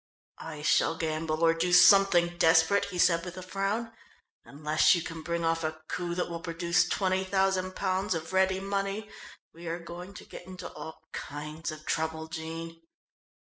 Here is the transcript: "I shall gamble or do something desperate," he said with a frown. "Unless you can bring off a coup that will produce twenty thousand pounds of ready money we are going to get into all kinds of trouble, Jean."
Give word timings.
"I 0.39 0.63
shall 0.63 0.97
gamble 0.97 1.43
or 1.43 1.53
do 1.53 1.71
something 1.71 2.35
desperate," 2.39 2.85
he 2.85 2.97
said 2.97 3.23
with 3.23 3.37
a 3.37 3.43
frown. 3.43 3.93
"Unless 4.43 4.95
you 4.95 5.03
can 5.03 5.21
bring 5.21 5.45
off 5.45 5.63
a 5.63 5.79
coup 5.89 6.15
that 6.15 6.27
will 6.27 6.39
produce 6.41 6.89
twenty 6.89 7.23
thousand 7.23 7.75
pounds 7.75 8.15
of 8.15 8.33
ready 8.33 8.59
money 8.59 9.11
we 9.53 9.67
are 9.67 9.77
going 9.77 10.15
to 10.15 10.25
get 10.25 10.47
into 10.47 10.67
all 10.73 11.03
kinds 11.13 11.69
of 11.71 11.85
trouble, 11.85 12.25
Jean." 12.29 12.81